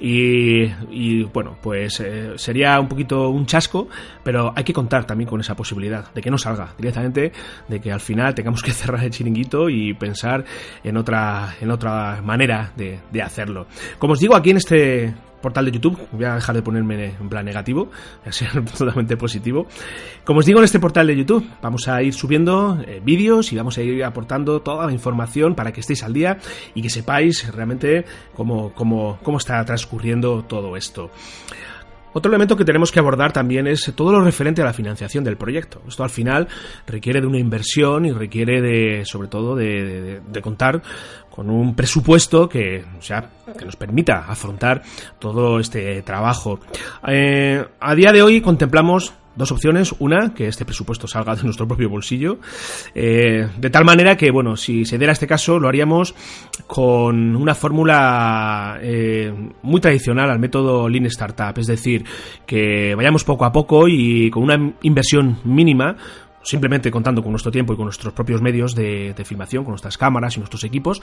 Y, 0.00 1.22
bueno, 1.24 1.56
pues 1.60 2.00
eh, 2.00 2.32
sería 2.36 2.78
un 2.80 2.88
poquito 2.88 3.28
un 3.28 3.46
chasco, 3.46 3.88
pero 4.22 4.52
hay 4.54 4.64
que 4.64 4.72
contar 4.72 5.06
también 5.06 5.28
con 5.28 5.40
esa 5.40 5.54
posibilidad 5.54 6.12
de 6.12 6.20
que 6.20 6.30
no 6.30 6.38
salga 6.38 6.74
directamente, 6.76 7.32
de 7.68 7.80
que 7.80 7.92
al 7.92 8.00
final 8.00 8.34
tengamos 8.34 8.62
que 8.62 8.72
cerrar 8.72 9.04
el 9.04 9.10
chiringuito 9.10 9.68
y 9.68 9.94
pensar 9.94 10.44
en 10.82 10.96
otra, 10.96 11.56
en 11.60 11.70
otra 11.70 12.22
manera 12.22 12.72
de, 12.76 13.00
de 13.10 13.22
hacerlo. 13.22 13.66
Como 13.98 14.14
os 14.14 14.20
digo, 14.20 14.34
aquí 14.34 14.50
en 14.50 14.56
este 14.56 15.14
portal 15.40 15.66
de 15.66 15.72
YouTube. 15.72 15.98
Voy 16.12 16.24
a 16.24 16.34
dejar 16.34 16.54
de 16.54 16.62
ponerme 16.62 17.16
en 17.20 17.28
plan 17.28 17.44
negativo, 17.44 17.86
voy 17.86 18.28
a 18.28 18.32
ser 18.32 18.64
totalmente 18.64 19.16
positivo. 19.16 19.66
Como 20.24 20.40
os 20.40 20.46
digo, 20.46 20.58
en 20.58 20.64
este 20.64 20.78
portal 20.78 21.06
de 21.06 21.16
YouTube 21.16 21.46
vamos 21.62 21.88
a 21.88 22.02
ir 22.02 22.14
subiendo 22.14 22.78
eh, 22.86 23.00
vídeos 23.04 23.52
y 23.52 23.56
vamos 23.56 23.78
a 23.78 23.82
ir 23.82 24.04
aportando 24.04 24.60
toda 24.60 24.86
la 24.86 24.92
información 24.92 25.54
para 25.54 25.72
que 25.72 25.80
estéis 25.80 26.02
al 26.02 26.12
día 26.12 26.38
y 26.74 26.82
que 26.82 26.90
sepáis 26.90 27.52
realmente 27.54 28.04
cómo, 28.34 28.72
cómo, 28.74 29.18
cómo 29.22 29.38
está 29.38 29.64
transcurriendo 29.64 30.44
todo 30.44 30.76
esto. 30.76 31.10
Otro 32.12 32.30
elemento 32.30 32.56
que 32.56 32.64
tenemos 32.64 32.90
que 32.90 32.98
abordar 32.98 33.32
también 33.32 33.66
es 33.66 33.92
todo 33.94 34.12
lo 34.12 34.24
referente 34.24 34.62
a 34.62 34.64
la 34.64 34.72
financiación 34.72 35.24
del 35.24 35.36
proyecto. 35.36 35.82
Esto 35.86 36.04
al 36.04 36.10
final 36.10 36.48
requiere 36.86 37.20
de 37.20 37.26
una 37.26 37.38
inversión 37.38 38.06
y 38.06 38.12
requiere 38.12 38.62
de, 38.62 39.04
sobre 39.04 39.28
todo, 39.28 39.54
de, 39.54 40.20
contar 40.42 40.82
con 41.38 41.50
un 41.50 41.76
presupuesto 41.76 42.48
que, 42.48 42.84
o 42.98 43.00
sea, 43.00 43.30
que 43.56 43.64
nos 43.64 43.76
permita 43.76 44.24
afrontar 44.26 44.82
todo 45.20 45.60
este 45.60 46.02
trabajo. 46.02 46.58
Eh, 47.06 47.64
a 47.78 47.94
día 47.94 48.10
de 48.10 48.22
hoy 48.22 48.40
contemplamos 48.40 49.14
dos 49.36 49.52
opciones. 49.52 49.94
Una, 50.00 50.34
que 50.34 50.48
este 50.48 50.64
presupuesto 50.64 51.06
salga 51.06 51.36
de 51.36 51.44
nuestro 51.44 51.68
propio 51.68 51.88
bolsillo. 51.88 52.40
Eh, 52.92 53.46
de 53.56 53.70
tal 53.70 53.84
manera 53.84 54.16
que, 54.16 54.32
bueno, 54.32 54.56
si 54.56 54.84
se 54.84 54.98
diera 54.98 55.12
este 55.12 55.28
caso, 55.28 55.60
lo 55.60 55.68
haríamos 55.68 56.12
con 56.66 57.36
una 57.36 57.54
fórmula 57.54 58.80
eh, 58.82 59.32
muy 59.62 59.80
tradicional 59.80 60.28
al 60.30 60.40
método 60.40 60.88
Lean 60.88 61.06
Startup. 61.06 61.56
Es 61.56 61.68
decir, 61.68 62.04
que 62.46 62.96
vayamos 62.96 63.22
poco 63.22 63.44
a 63.44 63.52
poco 63.52 63.86
y 63.86 64.28
con 64.28 64.42
una 64.42 64.74
inversión 64.82 65.38
mínima 65.44 65.96
simplemente 66.48 66.90
contando 66.90 67.22
con 67.22 67.32
nuestro 67.32 67.52
tiempo 67.52 67.74
y 67.74 67.76
con 67.76 67.84
nuestros 67.84 68.14
propios 68.14 68.40
medios 68.40 68.74
de, 68.74 69.14
filmación, 69.24 69.64
con 69.64 69.72
nuestras 69.72 69.98
cámaras 69.98 70.36
y 70.36 70.40
nuestros 70.40 70.64
equipos. 70.64 71.00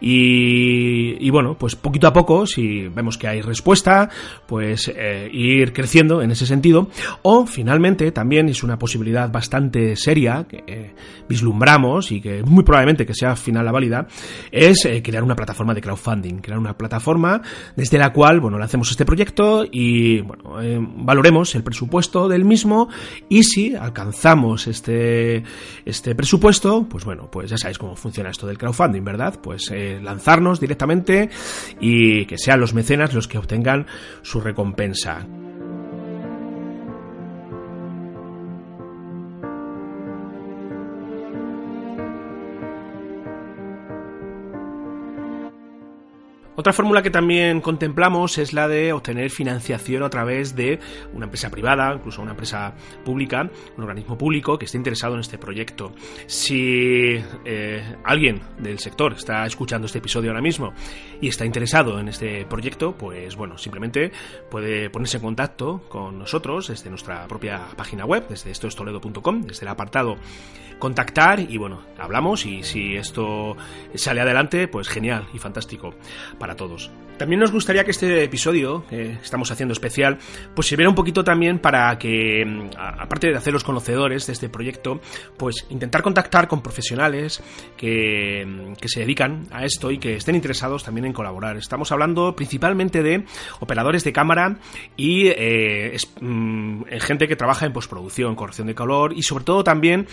Y, 0.00 1.28
bueno, 1.30 1.56
pues 1.58 1.74
poquito 1.74 2.06
a 2.06 2.12
poco, 2.12 2.46
si 2.46 2.86
vemos 2.88 3.18
que 3.18 3.26
hay 3.26 3.40
respuesta, 3.40 4.08
pues 4.46 4.92
eh, 4.94 5.28
ir 5.32 5.72
creciendo 5.72 6.22
en 6.22 6.30
ese 6.30 6.46
sentido. 6.46 6.88
O 7.22 7.46
finalmente 7.46 8.12
también 8.12 8.48
es 8.48 8.62
una 8.62 8.78
posibilidad 8.78 9.30
bastante 9.32 9.96
seria 9.96 10.46
que 10.48 10.62
eh, 10.66 10.94
vislumbramos 11.28 12.12
y 12.12 12.20
que 12.20 12.44
muy 12.44 12.62
probablemente 12.62 13.04
que 13.04 13.14
sea 13.14 13.34
final 13.34 13.64
la 13.64 13.72
válida, 13.72 14.06
es 14.52 14.84
eh, 14.84 15.02
crear 15.02 15.24
una 15.24 15.34
plataforma 15.34 15.74
de 15.74 15.80
crowdfunding, 15.80 16.36
crear 16.36 16.58
una 16.58 16.76
plataforma 16.76 17.42
desde 17.74 17.98
la 17.98 18.12
cual, 18.12 18.38
bueno, 18.38 18.58
lancemos 18.58 18.90
este 18.90 19.04
proyecto 19.04 19.64
y, 19.68 20.20
bueno, 20.20 20.54
valoremos 20.98 21.54
el 21.56 21.64
presupuesto 21.64 22.28
del 22.28 22.44
mismo 22.44 22.88
y 23.28 23.42
si 23.42 23.74
alcanzamos 23.74 24.68
este 24.68 24.83
este, 24.84 25.42
este 25.86 26.14
presupuesto, 26.14 26.86
pues 26.88 27.04
bueno, 27.06 27.30
pues 27.30 27.48
ya 27.48 27.56
sabéis 27.56 27.78
cómo 27.78 27.96
funciona 27.96 28.28
esto 28.28 28.46
del 28.46 28.58
crowdfunding, 28.58 29.02
¿verdad? 29.02 29.38
Pues 29.42 29.70
eh, 29.72 29.98
lanzarnos 30.02 30.60
directamente 30.60 31.30
y 31.80 32.26
que 32.26 32.36
sean 32.36 32.60
los 32.60 32.74
mecenas 32.74 33.14
los 33.14 33.26
que 33.26 33.38
obtengan 33.38 33.86
su 34.22 34.40
recompensa. 34.40 35.26
Otra 46.64 46.72
fórmula 46.72 47.02
que 47.02 47.10
también 47.10 47.60
contemplamos 47.60 48.38
es 48.38 48.54
la 48.54 48.68
de 48.68 48.94
obtener 48.94 49.28
financiación 49.28 50.02
a 50.02 50.08
través 50.08 50.56
de 50.56 50.80
una 51.12 51.26
empresa 51.26 51.50
privada, 51.50 51.92
incluso 51.92 52.22
una 52.22 52.30
empresa 52.30 52.72
pública, 53.04 53.50
un 53.76 53.82
organismo 53.82 54.16
público 54.16 54.56
que 54.56 54.64
esté 54.64 54.78
interesado 54.78 55.12
en 55.12 55.20
este 55.20 55.36
proyecto. 55.36 55.92
Si 56.26 57.22
eh, 57.44 57.96
alguien 58.02 58.40
del 58.58 58.78
sector 58.78 59.12
está 59.12 59.44
escuchando 59.44 59.84
este 59.84 59.98
episodio 59.98 60.30
ahora 60.30 60.40
mismo 60.40 60.72
y 61.20 61.28
está 61.28 61.44
interesado 61.44 62.00
en 62.00 62.08
este 62.08 62.46
proyecto, 62.46 62.96
pues 62.96 63.36
bueno, 63.36 63.58
simplemente 63.58 64.10
puede 64.50 64.88
ponerse 64.88 65.18
en 65.18 65.22
contacto 65.22 65.82
con 65.90 66.18
nosotros 66.18 66.68
desde 66.68 66.88
nuestra 66.88 67.28
propia 67.28 67.60
página 67.76 68.06
web, 68.06 68.26
desde 68.26 68.50
estoestoledo.com, 68.50 69.42
desde 69.42 69.66
el 69.66 69.68
apartado 69.68 70.16
contactar 70.78 71.40
y 71.40 71.56
bueno, 71.56 71.82
hablamos 71.98 72.46
y 72.46 72.62
si 72.62 72.96
esto 72.96 73.56
sale 73.94 74.20
adelante, 74.20 74.68
pues 74.68 74.88
genial 74.88 75.26
y 75.32 75.38
fantástico 75.38 75.94
para 76.38 76.53
todos. 76.56 76.90
También 77.16 77.38
nos 77.38 77.52
gustaría 77.52 77.84
que 77.84 77.92
este 77.92 78.24
episodio 78.24 78.84
que 78.88 79.12
estamos 79.22 79.50
haciendo 79.50 79.72
especial, 79.72 80.18
pues 80.54 80.66
sirviera 80.66 80.88
un 80.88 80.96
poquito 80.96 81.22
también 81.22 81.60
para 81.60 81.96
que, 81.96 82.44
mm, 82.44 82.70
aparte 82.76 83.28
de 83.28 83.36
hacer 83.36 83.52
los 83.52 83.62
conocedores 83.62 84.26
de 84.26 84.32
este 84.32 84.48
proyecto, 84.48 85.00
pues 85.36 85.64
intentar 85.70 86.02
contactar 86.02 86.48
con 86.48 86.60
profesionales 86.60 87.40
que, 87.76 88.44
mm, 88.44 88.72
que 88.74 88.88
se 88.88 89.00
dedican 89.00 89.46
a 89.52 89.64
esto 89.64 89.92
y 89.92 89.98
que 89.98 90.16
estén 90.16 90.34
interesados 90.34 90.82
también 90.82 91.04
en 91.04 91.12
colaborar. 91.12 91.56
Estamos 91.56 91.92
hablando 91.92 92.34
principalmente 92.34 93.02
de 93.02 93.24
operadores 93.60 94.02
de 94.02 94.12
cámara 94.12 94.58
y 94.96 95.28
eh, 95.28 95.96
mm, 96.20 96.82
gente 97.00 97.28
que 97.28 97.36
trabaja 97.36 97.64
en 97.64 97.72
postproducción, 97.72 98.34
corrección 98.34 98.66
de 98.66 98.74
color 98.74 99.12
y 99.12 99.22
sobre 99.22 99.44
todo 99.44 99.62
también 99.62 100.08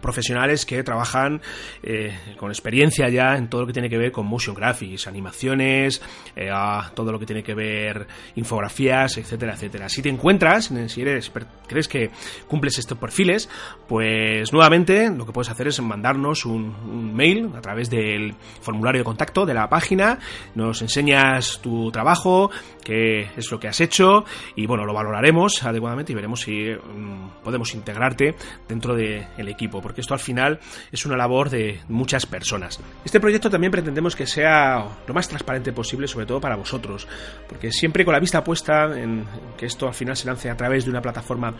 profesionales 0.00 0.66
que 0.66 0.82
trabajan 0.82 1.40
eh, 1.82 2.16
con 2.36 2.50
experiencia 2.50 3.08
ya 3.08 3.36
en 3.36 3.48
todo 3.48 3.62
lo 3.62 3.66
que 3.66 3.72
tiene 3.72 3.88
que 3.88 3.98
ver 3.98 4.12
con 4.12 4.26
motion 4.26 4.54
graphics, 4.54 5.06
animaciones, 5.06 6.02
eh, 6.36 6.50
todo 6.94 7.12
lo 7.12 7.18
que 7.18 7.26
tiene 7.26 7.42
que 7.42 7.54
ver 7.54 8.06
infografías, 8.36 9.16
etcétera, 9.18 9.54
etcétera. 9.54 9.88
Si 9.88 10.02
te 10.02 10.08
encuentras, 10.08 10.72
si 10.88 11.00
eres, 11.00 11.32
crees 11.66 11.88
que 11.88 12.10
cumples 12.46 12.78
estos 12.78 12.98
perfiles, 12.98 13.48
pues 13.86 14.52
nuevamente 14.52 15.10
lo 15.10 15.26
que 15.26 15.32
puedes 15.32 15.50
hacer 15.50 15.68
es 15.68 15.80
mandarnos 15.80 16.44
un, 16.44 17.14
mail 17.14 17.50
a 17.56 17.60
través 17.60 17.90
del 17.90 18.34
formulario 18.60 19.00
de 19.00 19.04
contacto 19.04 19.46
de 19.46 19.54
la 19.54 19.68
página, 19.68 20.18
nos 20.54 20.82
enseñas 20.82 21.60
tu 21.62 21.90
trabajo, 21.90 22.50
qué 22.84 23.28
es 23.36 23.50
lo 23.50 23.58
que 23.58 23.68
has 23.68 23.80
hecho 23.80 24.24
y 24.56 24.66
bueno, 24.66 24.84
lo 24.84 24.94
valoraremos 24.94 25.62
adecuadamente 25.64 26.12
y 26.12 26.14
veremos 26.14 26.40
si 26.40 26.70
mm, 26.70 27.42
podemos 27.42 27.74
integrarte 27.74 28.34
dentro 28.68 28.94
del 28.94 29.48
equipo, 29.48 29.67
porque 29.70 30.00
esto 30.00 30.14
al 30.14 30.20
final 30.20 30.58
es 30.90 31.04
una 31.06 31.16
labor 31.16 31.50
de 31.50 31.80
muchas 31.88 32.26
personas. 32.26 32.80
Este 33.04 33.20
proyecto 33.20 33.50
también 33.50 33.70
pretendemos 33.70 34.16
que 34.16 34.26
sea 34.26 34.84
lo 35.06 35.14
más 35.14 35.28
transparente 35.28 35.72
posible, 35.72 36.08
sobre 36.08 36.26
todo 36.26 36.40
para 36.40 36.56
vosotros, 36.56 37.06
porque 37.48 37.70
siempre 37.70 38.04
con 38.04 38.12
la 38.12 38.20
vista 38.20 38.42
puesta 38.42 38.98
en 38.98 39.24
que 39.56 39.66
esto 39.66 39.86
al 39.86 39.94
final 39.94 40.16
se 40.16 40.26
lance 40.26 40.50
a 40.50 40.56
través 40.56 40.84
de 40.84 40.90
una 40.90 41.02
plataforma 41.02 41.54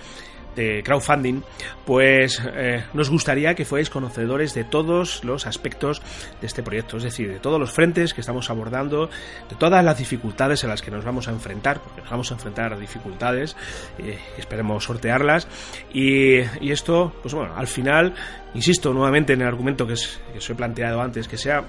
de 0.56 0.82
crowdfunding, 0.82 1.42
pues 1.84 2.42
eh, 2.44 2.84
nos 2.92 3.10
gustaría 3.10 3.54
que 3.54 3.64
fuerais 3.64 3.90
conocedores 3.90 4.54
de 4.54 4.64
todos 4.64 5.24
los 5.24 5.46
aspectos 5.46 6.02
de 6.40 6.46
este 6.46 6.62
proyecto, 6.62 6.96
es 6.96 7.04
decir, 7.04 7.32
de 7.32 7.38
todos 7.38 7.60
los 7.60 7.72
frentes 7.72 8.14
que 8.14 8.20
estamos 8.20 8.50
abordando, 8.50 9.08
de 9.48 9.56
todas 9.58 9.84
las 9.84 9.98
dificultades 9.98 10.64
en 10.64 10.70
las 10.70 10.82
que 10.82 10.90
nos 10.90 11.04
vamos 11.04 11.28
a 11.28 11.30
enfrentar, 11.30 11.80
porque 11.80 12.00
nos 12.00 12.10
vamos 12.10 12.30
a 12.30 12.34
enfrentar 12.34 12.72
a 12.72 12.78
dificultades, 12.78 13.56
eh, 13.98 14.18
esperemos 14.36 14.84
sortearlas, 14.84 15.48
y, 15.92 16.38
y, 16.60 16.72
esto, 16.72 17.12
pues 17.22 17.34
bueno, 17.34 17.54
al 17.56 17.66
final, 17.66 18.14
insisto 18.54 18.92
nuevamente 18.92 19.32
en 19.32 19.42
el 19.42 19.48
argumento 19.48 19.86
que, 19.86 19.94
es, 19.94 20.20
que 20.32 20.38
os 20.38 20.50
he 20.50 20.54
planteado 20.54 21.00
antes, 21.00 21.28
que 21.28 21.36
sea 21.36 21.64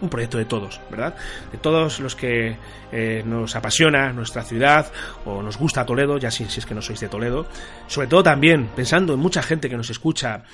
un 0.00 0.08
proyecto 0.08 0.38
de 0.38 0.44
todos, 0.44 0.80
¿verdad? 0.90 1.14
De 1.50 1.58
todos 1.58 2.00
los 2.00 2.14
que 2.14 2.56
eh, 2.92 3.22
nos 3.24 3.56
apasiona 3.56 4.12
nuestra 4.12 4.42
ciudad 4.42 4.90
o 5.24 5.42
nos 5.42 5.56
gusta 5.56 5.84
Toledo, 5.84 6.18
ya 6.18 6.30
si, 6.30 6.44
si 6.46 6.60
es 6.60 6.66
que 6.66 6.74
no 6.74 6.82
sois 6.82 7.00
de 7.00 7.08
Toledo. 7.08 7.46
Sobre 7.86 8.06
todo 8.06 8.22
también 8.22 8.68
pensando 8.76 9.14
en 9.14 9.20
mucha 9.20 9.42
gente 9.42 9.68
que 9.68 9.76
nos 9.76 9.90
escucha 9.90 10.44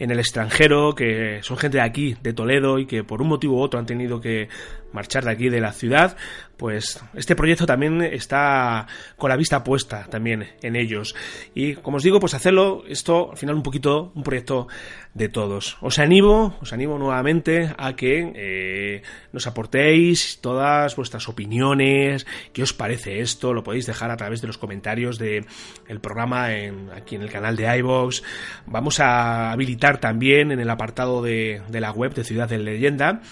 en 0.00 0.10
el 0.10 0.18
extranjero, 0.18 0.94
que 0.94 1.40
son 1.42 1.58
gente 1.58 1.76
de 1.76 1.84
aquí, 1.84 2.16
de 2.22 2.32
Toledo, 2.32 2.78
y 2.78 2.86
que 2.86 3.04
por 3.04 3.20
un 3.22 3.28
motivo 3.28 3.56
u 3.56 3.60
otro 3.60 3.78
han 3.78 3.86
tenido 3.86 4.20
que 4.20 4.48
marchar 4.92 5.24
de 5.24 5.30
aquí 5.30 5.48
de 5.48 5.60
la 5.60 5.72
ciudad, 5.72 6.16
pues 6.56 7.02
este 7.14 7.36
proyecto 7.36 7.64
también 7.64 8.02
está 8.02 8.86
con 9.16 9.30
la 9.30 9.36
vista 9.36 9.64
puesta 9.64 10.04
también 10.10 10.48
en 10.62 10.76
ellos. 10.76 11.14
Y 11.54 11.74
como 11.76 11.98
os 11.98 12.02
digo, 12.02 12.20
pues 12.20 12.34
hacerlo 12.34 12.84
esto 12.88 13.30
al 13.30 13.38
final 13.38 13.54
un 13.54 13.62
poquito 13.62 14.12
un 14.14 14.22
proyecto 14.22 14.68
de 15.14 15.28
todos. 15.28 15.78
Os 15.80 15.98
animo, 15.98 16.56
os 16.60 16.72
animo 16.72 16.98
nuevamente 16.98 17.74
a 17.76 17.96
que 17.96 18.32
eh, 18.34 19.02
nos 19.32 19.46
aportéis 19.46 20.40
todas 20.40 20.94
vuestras 20.96 21.28
opiniones, 21.28 22.26
qué 22.52 22.62
os 22.62 22.72
parece 22.72 23.20
esto, 23.20 23.52
lo 23.52 23.64
podéis 23.64 23.86
dejar 23.86 24.10
a 24.10 24.16
través 24.16 24.40
de 24.40 24.46
los 24.46 24.58
comentarios 24.58 25.18
del 25.18 25.46
el 25.88 26.00
programa 26.00 26.54
en, 26.54 26.90
aquí 26.90 27.16
en 27.16 27.22
el 27.22 27.30
canal 27.30 27.56
de 27.56 27.76
iVox. 27.78 28.22
Vamos 28.66 29.00
a 29.00 29.50
habilitar 29.50 29.89
también 29.98 30.52
en 30.52 30.60
el 30.60 30.70
apartado 30.70 31.22
de, 31.22 31.62
de 31.68 31.80
la 31.80 31.92
web 31.92 32.14
de 32.14 32.24
Ciudad 32.24 32.48
de 32.48 32.58
Leyenda 32.58 33.22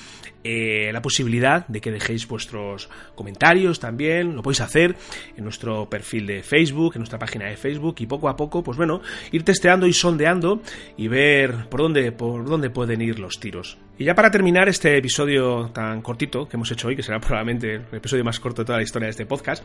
eh, 0.45 0.91
la 0.93 1.03
posibilidad 1.03 1.67
de 1.67 1.81
que 1.81 1.91
dejéis 1.91 2.29
vuestros 2.29 2.89
comentarios 3.17 3.81
también, 3.81 4.37
lo 4.37 4.43
podéis 4.43 4.61
hacer 4.61 4.95
en 5.37 5.43
nuestro 5.43 5.91
perfil 5.91 6.27
de 6.29 6.45
Facebook, 6.45 6.93
en 6.95 7.01
nuestra 7.01 7.19
página 7.19 7.47
de 7.47 7.57
Facebook 7.57 7.97
y 7.99 8.07
poco 8.07 8.29
a 8.29 8.37
poco, 8.37 8.63
pues 8.63 8.79
bueno, 8.79 9.03
ir 9.33 9.43
testeando 9.43 9.87
y 9.87 9.93
sondeando 9.93 10.63
y 10.97 11.09
ver 11.09 11.69
por 11.69 11.81
dónde, 11.81 12.13
por 12.13 12.45
dónde 12.45 12.71
pueden 12.71 13.03
ir 13.03 13.19
los 13.19 13.41
tiros. 13.41 13.79
Y 13.99 14.05
ya 14.05 14.15
para 14.15 14.31
terminar 14.31 14.69
este 14.69 14.97
episodio 14.97 15.71
tan 15.75 16.03
cortito 16.03 16.49
que 16.49 16.57
hemos 16.57 16.71
hecho 16.71 16.87
hoy, 16.87 16.95
que 16.95 17.03
será 17.03 17.19
probablemente 17.21 17.75
el 17.75 17.83
episodio 17.93 18.25
más 18.25 18.39
corto 18.39 18.63
de 18.63 18.67
toda 18.67 18.79
la 18.79 18.85
historia 18.85 19.07
de 19.07 19.11
este 19.11 19.27
podcast, 19.27 19.65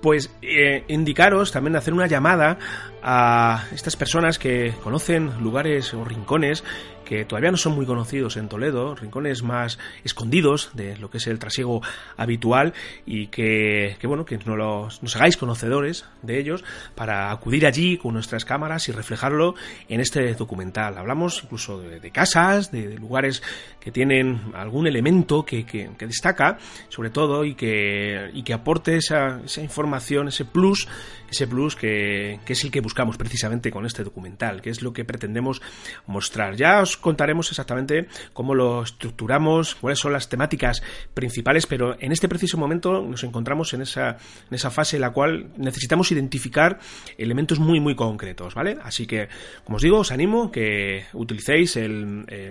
pues 0.00 0.30
eh, 0.42 0.84
indicaros 0.88 1.52
también 1.52 1.76
hacer 1.76 1.94
una 1.94 2.06
llamada 2.06 2.58
a 3.02 3.64
estas 3.72 3.96
personas 3.96 4.38
que 4.38 4.74
conocen 4.82 5.42
lugares 5.42 5.94
o 5.94 6.04
rincones 6.04 6.64
que 7.10 7.24
todavía 7.24 7.50
no 7.50 7.56
son 7.56 7.74
muy 7.74 7.86
conocidos 7.86 8.36
en 8.36 8.48
Toledo, 8.48 8.94
rincones 8.94 9.42
más 9.42 9.80
escondidos 10.04 10.70
de 10.74 10.96
lo 10.96 11.10
que 11.10 11.18
es 11.18 11.26
el 11.26 11.40
trasiego 11.40 11.82
habitual 12.16 12.72
y 13.04 13.26
que, 13.26 13.96
bueno, 14.04 14.24
que 14.24 14.38
nos, 14.38 15.02
nos 15.02 15.16
hagáis 15.16 15.36
conocedores 15.36 16.04
de 16.22 16.38
ellos 16.38 16.62
para 16.94 17.32
acudir 17.32 17.66
allí 17.66 17.98
con 17.98 18.14
nuestras 18.14 18.44
cámaras 18.44 18.88
y 18.88 18.92
reflejarlo 18.92 19.56
en 19.88 19.98
este 20.00 20.34
documental. 20.34 20.98
Hablamos 20.98 21.42
incluso 21.42 21.80
de, 21.80 22.10
casas, 22.12 22.70
de, 22.70 22.96
lugares 22.96 23.42
que 23.80 23.90
tienen 23.90 24.52
algún 24.54 24.86
elemento 24.86 25.44
que, 25.44 25.66
que, 25.66 25.90
destaca, 26.06 26.58
sobre 26.90 27.10
todo, 27.10 27.44
y 27.44 27.56
que, 27.56 28.30
y 28.34 28.44
que 28.44 28.52
aporte 28.52 28.96
esa, 28.96 29.40
esa 29.44 29.62
información, 29.62 30.28
ese 30.28 30.44
plus 30.44 30.86
ese 31.30 31.46
plus 31.46 31.76
que, 31.76 32.40
que, 32.44 32.54
es 32.54 32.64
el 32.64 32.70
que 32.70 32.80
buscamos 32.80 33.16
precisamente 33.16 33.70
con 33.70 33.86
este 33.86 34.02
documental, 34.02 34.60
que 34.60 34.70
es 34.70 34.82
lo 34.82 34.92
que 34.92 35.04
pretendemos 35.04 35.62
mostrar. 36.06 36.56
Ya 36.56 36.80
os 36.80 36.96
contaremos 37.00 37.50
exactamente 37.50 38.08
cómo 38.32 38.54
lo 38.54 38.82
estructuramos, 38.82 39.74
cuáles 39.74 39.98
son 39.98 40.12
las 40.12 40.28
temáticas 40.28 40.82
principales, 41.14 41.66
pero 41.66 41.96
en 42.00 42.12
este 42.12 42.28
preciso 42.28 42.58
momento 42.58 43.02
nos 43.02 43.24
encontramos 43.24 43.72
en 43.74 43.82
esa, 43.82 44.10
en 44.10 44.54
esa 44.54 44.70
fase 44.70 44.96
en 44.96 45.02
la 45.02 45.10
cual 45.10 45.50
necesitamos 45.56 46.12
identificar 46.12 46.78
elementos 47.18 47.58
muy, 47.58 47.80
muy 47.80 47.94
concretos, 47.94 48.54
¿vale? 48.54 48.78
Así 48.82 49.06
que, 49.06 49.28
como 49.64 49.76
os 49.76 49.82
digo, 49.82 49.98
os 49.98 50.12
animo 50.12 50.50
que 50.50 51.04
utilicéis 51.12 51.76
eh, 51.76 51.88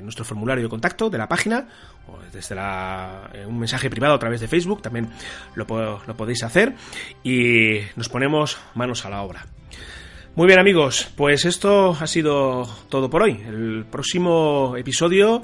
nuestro 0.02 0.26
formulario 0.26 0.64
de 0.64 0.70
contacto 0.70 1.10
de 1.10 1.18
la 1.18 1.28
página 1.28 1.68
o 2.08 2.20
desde 2.32 2.56
eh, 2.56 3.46
un 3.46 3.60
mensaje 3.60 3.90
privado 3.90 4.16
a 4.16 4.20
través 4.20 4.42
de 4.42 4.48
Facebook, 4.48 4.82
también 4.82 5.10
lo 5.56 5.68
podéis 5.68 6.44
hacer 6.44 6.76
y 7.24 7.80
nos 7.96 8.10
ponemos 8.10 8.58
manos 8.76 9.06
a 9.06 9.10
la 9.10 9.22
obra. 9.22 9.46
Muy 10.40 10.48
bien 10.48 10.60
amigos, 10.60 11.12
pues 11.18 11.44
esto 11.44 11.98
ha 12.00 12.08
sido 12.08 12.66
todo 12.88 13.10
por 13.10 13.24
hoy. 13.24 13.42
El 13.46 13.84
próximo 13.92 14.76
episodio 14.78 15.44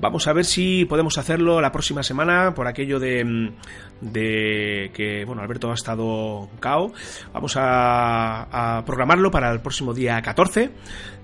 vamos 0.00 0.26
a 0.26 0.32
ver 0.32 0.46
si 0.46 0.86
podemos 0.86 1.18
hacerlo 1.18 1.60
la 1.60 1.70
próxima 1.70 2.02
semana 2.02 2.54
por 2.54 2.66
aquello 2.66 2.98
de, 2.98 3.52
de 4.00 4.90
que 4.94 5.26
bueno 5.26 5.42
Alberto 5.42 5.70
ha 5.70 5.74
estado 5.74 6.48
cao. 6.58 6.90
Vamos 7.34 7.54
a, 7.58 8.78
a 8.78 8.82
programarlo 8.86 9.30
para 9.30 9.52
el 9.52 9.60
próximo 9.60 9.92
día 9.92 10.22
14. 10.22 10.70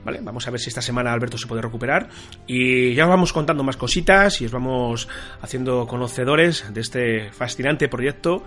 ¿Vale? 0.05 0.21
Vamos 0.23 0.47
a 0.47 0.51
ver 0.51 0.61
si 0.61 0.69
esta 0.69 0.83
semana 0.83 1.11
Alberto 1.11 1.39
se 1.39 1.47
puede 1.47 1.63
recuperar 1.63 2.11
y 2.47 2.93
ya 2.93 3.05
os 3.05 3.09
vamos 3.09 3.33
contando 3.33 3.65
más 3.65 3.79
cositas 3.79 4.43
y 4.43 4.45
os 4.45 4.53
vamos 4.53 5.09
haciendo 5.41 5.87
conocedores 5.87 6.71
de 6.75 6.83
este 6.83 7.31
fascinante 7.33 7.89
proyecto 7.89 8.45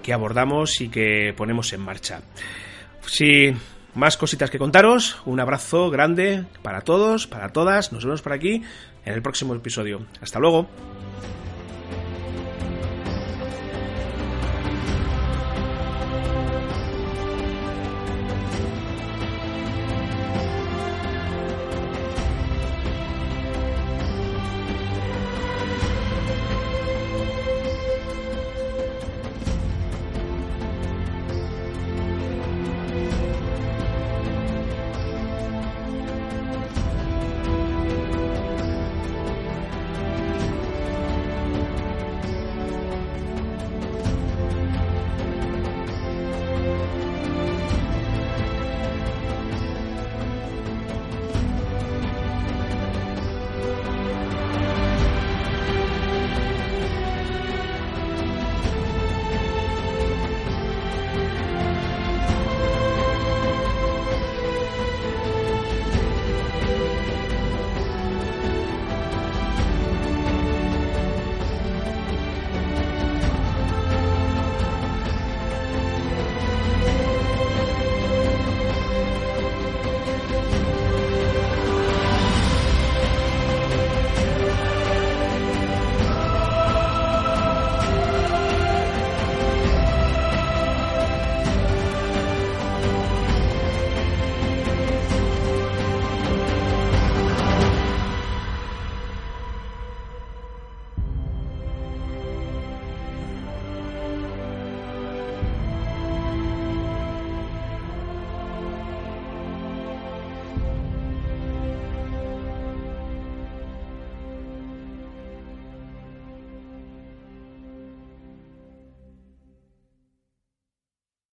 que 0.00 0.12
abordamos 0.12 0.80
y 0.80 0.90
que 0.90 1.34
ponemos 1.36 1.72
en 1.72 1.80
marcha. 1.80 2.22
Si 3.04 3.52
más 3.94 4.16
cositas 4.16 4.50
que 4.50 4.58
contaros. 4.58 5.20
Un 5.24 5.40
abrazo 5.40 5.90
grande 5.90 6.44
para 6.62 6.82
todos, 6.82 7.26
para 7.26 7.50
todas. 7.50 7.92
Nos 7.92 8.04
vemos 8.04 8.22
por 8.22 8.32
aquí 8.32 8.62
en 9.04 9.14
el 9.14 9.22
próximo 9.22 9.54
episodio. 9.54 10.06
Hasta 10.20 10.38
luego. 10.38 10.68